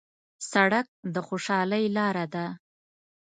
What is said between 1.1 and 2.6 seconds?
د خوشحالۍ لاره ده.